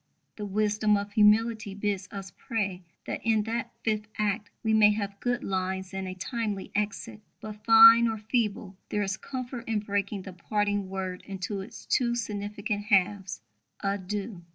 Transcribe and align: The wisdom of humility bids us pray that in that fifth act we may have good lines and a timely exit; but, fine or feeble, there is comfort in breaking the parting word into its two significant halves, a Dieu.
The 0.35 0.47
wisdom 0.47 0.97
of 0.97 1.11
humility 1.13 1.75
bids 1.75 2.07
us 2.09 2.31
pray 2.35 2.81
that 3.05 3.21
in 3.23 3.43
that 3.43 3.71
fifth 3.83 4.07
act 4.17 4.49
we 4.63 4.73
may 4.73 4.89
have 4.93 5.19
good 5.19 5.43
lines 5.43 5.93
and 5.93 6.07
a 6.07 6.15
timely 6.15 6.71
exit; 6.73 7.21
but, 7.39 7.63
fine 7.63 8.07
or 8.07 8.17
feeble, 8.17 8.79
there 8.89 9.03
is 9.03 9.15
comfort 9.15 9.65
in 9.67 9.77
breaking 9.77 10.23
the 10.23 10.33
parting 10.33 10.89
word 10.89 11.21
into 11.27 11.61
its 11.61 11.85
two 11.85 12.15
significant 12.15 12.85
halves, 12.85 13.41
a 13.81 13.99
Dieu. 13.99 14.41